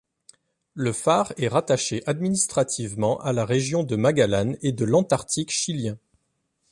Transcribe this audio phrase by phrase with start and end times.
[0.73, 5.95] Le phare est rattaché administrativement à la région de Magallanes et de l'Antarctique chilien.